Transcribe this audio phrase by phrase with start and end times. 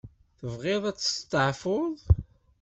[0.39, 1.95] Tebɣiḍ ad testeɛfuḍ?